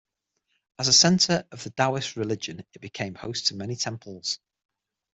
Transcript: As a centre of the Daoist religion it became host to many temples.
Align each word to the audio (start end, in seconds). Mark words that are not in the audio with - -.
As 0.79 0.87
a 0.87 0.93
centre 0.93 1.45
of 1.51 1.63
the 1.63 1.69
Daoist 1.69 2.15
religion 2.15 2.65
it 2.73 2.81
became 2.81 3.13
host 3.13 3.45
to 3.49 3.55
many 3.55 3.75
temples. 3.75 4.39